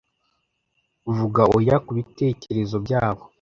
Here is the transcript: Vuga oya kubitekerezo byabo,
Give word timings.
Vuga 1.15 1.41
oya 1.57 1.77
kubitekerezo 1.85 2.75
byabo, 2.85 3.23